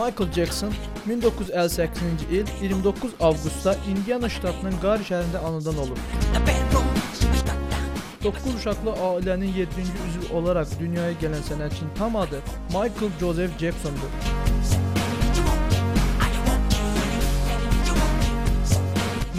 Michael 0.00 0.32
Jackson 0.32 0.72
1958-ci 1.08 2.24
il 2.30 2.46
29 2.62 3.10
avqustda 3.20 3.74
Indiana 3.88 4.28
ştatının 4.32 4.78
Qar 4.80 5.02
şəhərində 5.04 5.42
anadan 5.44 5.76
olub. 5.82 6.00
9 8.24 8.54
uşaqlı 8.54 8.94
ailənin 9.10 9.52
7-ci 9.58 9.92
üzvü 10.06 10.32
olaraq 10.40 10.72
dünyaya 10.80 11.12
gələn 11.20 11.44
sənətçinin 11.50 11.92
tam 11.98 12.16
adı 12.16 12.40
Michael 12.72 13.12
Joseph 13.20 13.60
Jacksondur. 13.60 14.89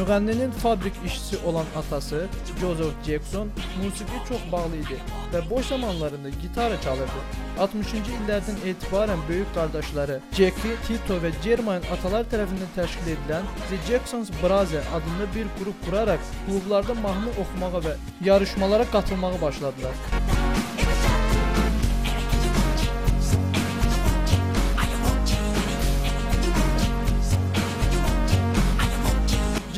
Müğənninin 0.02 0.52
fabrik 0.52 0.94
işçisi 1.06 1.38
olan 1.46 1.66
atası 1.78 2.28
Joseph 2.62 2.96
Jackson 3.08 3.50
musiqiyə 3.82 4.22
çox 4.30 4.46
bağlı 4.52 4.80
idi 4.84 4.98
və 5.34 5.42
boş 5.50 5.66
zamanlarında 5.66 6.30
gitara 6.42 6.80
çalırdı. 6.82 7.22
60-cı 7.66 8.16
illərdən 8.18 8.58
etibarən 8.72 9.22
böyük 9.30 9.54
qardaşları 9.56 10.18
Jackie, 10.38 10.74
Tito 10.88 11.20
və 11.22 11.32
Jermaine 11.44 11.94
atalar 11.94 12.26
tərəfindən 12.34 12.74
təşkil 12.80 13.14
edilən 13.14 13.46
The 13.70 13.78
Jacksons 13.90 14.34
Brothers 14.42 14.90
adında 14.98 15.30
bir 15.36 15.54
qrup 15.60 15.86
quraraq 15.86 16.34
klublarda 16.48 16.98
mahnı 17.06 17.38
oxumağa 17.44 17.86
və 17.86 17.96
yarışmalara 18.30 18.90
qatılmağa 18.96 19.42
başladılar. 19.42 19.96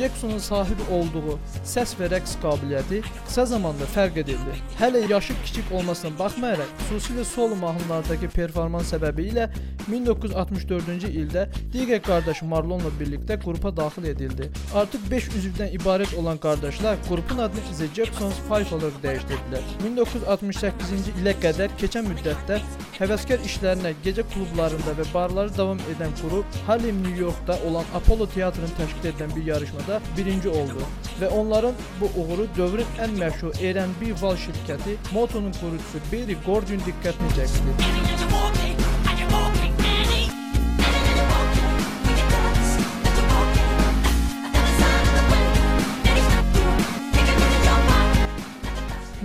Jacksonun 0.04 0.38
sahibi 0.38 0.84
olduğu 0.92 1.38
səs 1.64 1.94
və 1.96 2.10
rəqs 2.12 2.34
qabiliyyəti 2.42 2.98
qısa 3.24 3.46
zamanda 3.54 3.86
fərq 3.88 4.18
edildi. 4.20 4.56
Hələ 4.76 5.00
yaşı 5.08 5.32
kiçik 5.46 5.70
olmasına 5.72 6.18
baxmayaraq, 6.18 6.74
xüsusilə 6.90 7.24
solo 7.24 7.56
mahnılardakı 7.56 8.28
performans 8.34 8.92
səbəbilə 8.92 9.46
1964-cü 9.86 11.08
ildə 11.22 11.46
digər 11.72 12.02
qardaşı 12.04 12.44
Marlonla 12.52 12.92
birlikdə 13.00 13.38
qrupa 13.40 13.72
daxil 13.76 14.10
edildi. 14.12 14.50
Artıq 14.76 15.08
5 15.10 15.30
üzvdən 15.40 15.72
ibarət 15.78 16.12
olan 16.20 16.40
qardaşlar 16.44 17.00
qrupun 17.08 17.40
adını 17.46 17.64
The 17.78 17.88
Jacksons 17.96 18.42
5 18.50 18.72
olaraq 18.76 19.00
dəyişdirdilər. 19.06 19.72
1968-ci 19.86 21.16
ilə 21.22 21.36
qədər 21.46 21.72
keçən 21.80 22.12
müddətdə 22.12 22.60
həvəskar 22.98 23.40
işlərinə 23.48 23.94
gecə 24.04 24.26
klublarında 24.34 24.94
və 25.00 25.08
barlarda 25.14 25.56
davam 25.56 25.80
edən 25.96 26.12
qrup 26.20 26.60
Harlem, 26.68 27.00
New 27.02 27.16
Yorkda 27.20 27.58
olan 27.66 27.88
Apollo 27.96 28.28
teatrının 28.36 28.76
təşkil 28.78 29.10
edən 29.14 29.34
bir 29.36 29.48
yarışmada 29.52 29.93
birinci 30.16 30.48
oldu 30.48 30.86
və 31.20 31.28
onların 31.28 31.74
bu 32.00 32.10
uğuru 32.20 32.46
dövrün 32.56 32.98
ən 33.04 33.18
məşhur 33.20 33.60
R&B 33.60 34.14
Val 34.22 34.36
şirkəti 34.46 34.96
Moto'nun 35.12 35.54
qurucusu 35.60 36.02
Berry 36.12 36.36
Gordy 36.46 36.80
diqqətini 36.88 37.36
çəkdi. 37.38 38.43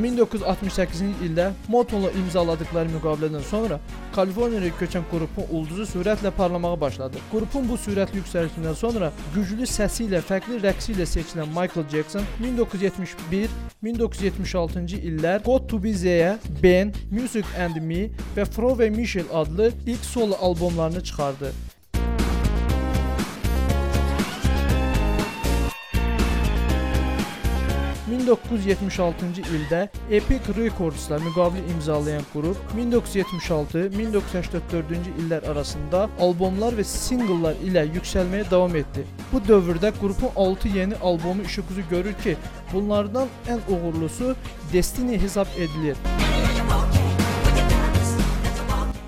1968-ci 0.10 1.06
ildə 1.26 1.52
Motola 1.70 2.10
imzaladıkları 2.18 2.90
müqavilədən 2.96 3.44
sonra 3.50 3.78
Kaliforniyaya 4.16 4.72
köçən 4.80 5.04
qrupun 5.12 5.46
ulduzu 5.54 5.86
sürətlə 5.94 6.30
parlamağa 6.38 6.78
başladı. 6.82 7.18
Qrupun 7.32 7.64
bu 7.70 7.76
sürətli 7.78 8.18
yüksəlişindən 8.22 8.76
sonra 8.76 9.12
güclü 9.36 9.66
səsi 9.70 10.04
ilə, 10.10 10.20
fərqli 10.26 10.56
rəqsi 10.64 10.92
ilə 10.96 11.06
seçilən 11.10 11.50
Michael 11.56 11.86
Jackson 11.94 12.24
1971-1976-cı 12.42 14.98
illər 15.12 15.38
Got 15.46 15.64
to 15.70 15.78
Be 15.84 15.94
There, 15.94 16.38
Ben, 16.64 16.94
Music 17.12 17.46
and 17.58 17.76
Me 17.82 18.10
və 18.36 18.46
Fro 18.50 18.70
və 18.80 18.90
Michelle 18.96 19.34
adlı 19.34 19.72
ilk 19.86 20.06
solo 20.06 20.36
albomlarını 20.42 21.03
çıxardı. 21.03 21.53
1976-cı 28.29 29.41
ildə 29.41 29.90
Epic 30.12 30.53
Records-la 30.57 31.17
müqavilə 31.23 31.72
imzalayan 31.73 32.23
qrup 32.34 32.57
1976-1984-cü 32.78 35.12
illər 35.23 35.44
arasında 35.51 36.00
albomlar 36.22 36.73
və 36.78 36.84
singllar 36.85 37.56
ilə 37.66 37.84
yüksəlməyə 37.95 38.45
davam 38.51 38.75
etdi. 38.75 39.01
Bu 39.34 39.38
dövrdə 39.47 39.91
qrupun 40.00 40.29
6 40.35 40.68
yeni 40.78 40.95
albomu 41.01 41.41
işıq 41.50 41.66
üzü 41.72 41.84
görür 41.89 42.16
ki, 42.23 42.34
bunlardan 42.73 43.28
ən 43.47 43.59
uğurlusu 43.69 44.35
Destiny 44.73 45.22
hesab 45.22 45.47
edilir. 45.57 45.97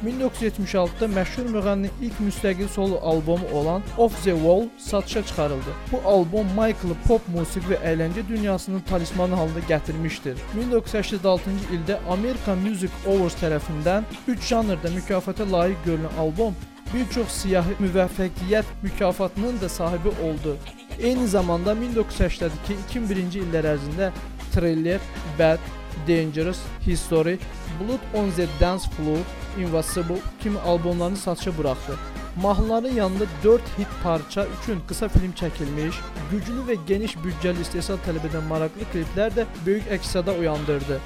1976-da 0.06 1.08
məşhur 1.16 1.50
müğənninin 1.56 1.92
ilk 2.02 2.18
müstəqil 2.28 2.68
solo 2.68 3.00
albomu 3.12 3.48
olan 3.54 3.84
Off 3.98 4.24
the 4.24 4.32
Wall 4.32 4.66
satışa 4.78 5.26
çıxarıldı. 5.26 5.72
Bu 5.92 6.10
albom 6.10 6.48
Michael 6.48 6.96
pop 7.08 7.28
musiqi 7.36 7.74
və 7.74 7.80
əyləncə 7.92 8.28
dünyasının 8.28 8.80
talismanı 8.80 9.36
halında 9.36 9.60
gətirmişdir. 9.70 10.38
1986-cı 10.58 11.70
ildə 11.78 12.00
American 12.10 12.58
Music 12.58 12.92
Awards 13.08 13.38
tərəfindən 13.44 14.04
3 14.28 14.48
janrda 14.50 14.90
mükafata 14.96 15.52
layiq 15.52 15.78
görülən 15.86 16.20
albom 16.20 16.56
bir 16.94 17.10
çox 17.14 17.28
siyahı 17.28 17.74
müvəffəqiyyət 17.80 18.66
mükafatının 18.84 19.62
da 19.62 19.70
sahibi 19.70 20.10
oldu. 20.10 20.58
Eyni 21.00 21.28
zamanda 21.28 21.74
1982-2001-ci 21.74 23.46
illər 23.46 23.70
ərzində 23.76 24.12
Thriller, 24.52 25.00
Bad, 25.40 25.60
Dangerous, 26.08 26.60
History, 26.88 27.40
Blood 27.80 28.24
on 28.24 28.32
the 28.32 28.48
Dance 28.60 28.84
Floor, 28.90 29.18
Invisible 29.60 30.22
kimi 30.44 30.60
albomlarını 30.60 31.18
satışa 31.18 31.58
buraxdı. 31.58 31.98
Mahnıların 32.42 32.96
yanında 32.96 33.24
4 33.44 33.62
hit 33.62 33.88
parça 34.04 34.48
üçün 34.62 34.80
qısa 34.88 35.08
film 35.08 35.32
çəkilmiş, 35.32 35.96
güclü 36.32 36.62
və 36.68 36.78
geniş 36.88 37.16
büdcəli 37.20 37.62
istehsal 37.62 38.00
tələb 38.08 38.30
edən 38.32 38.48
maraqlı 38.48 38.88
kliplər 38.94 39.36
də 39.36 39.46
böyük 39.66 39.92
əks-səda 39.92 40.40
uyandırdı. 40.40 41.00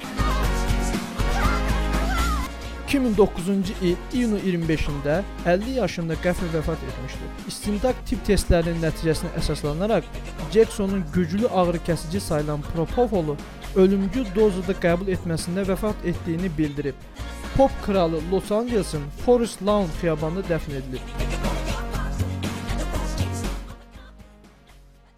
2009-cu 2.86 3.72
il 3.82 3.96
iyunun 4.12 4.38
25-də 4.38 5.22
50 5.46 5.70
yaşında 5.70 6.14
qəfil 6.14 6.52
vəfat 6.54 6.78
etmişdi. 6.88 7.30
İstintaq 7.48 7.98
tibb 8.06 8.22
testlərinin 8.26 8.78
nəticəsinə 8.84 9.32
əsaslanaraq 9.40 10.06
Jacksonun 10.54 11.04
güclü 11.14 11.46
ağrı-kəsici 11.46 12.20
sayılan 12.20 12.62
propofolu 12.62 13.36
ölümcül 13.76 14.26
dozada 14.34 14.74
qəbul 14.82 15.12
etməsində 15.14 15.66
vəfat 15.68 16.04
etdiyini 16.12 16.50
bildirib. 16.58 16.98
Pop 17.56 17.72
kralı 17.86 18.20
Los 18.32 18.52
Angeles'ın 18.52 19.08
Forest 19.24 19.62
Lawn 19.66 19.90
xiyabanında 20.00 20.48
dəfn 20.48 20.78
edilib. 20.80 21.35